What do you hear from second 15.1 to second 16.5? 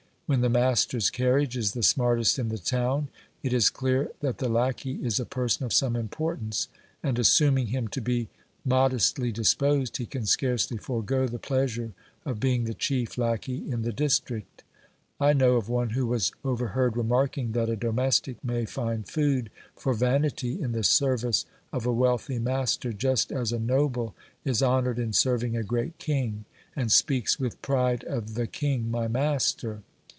I know of one who was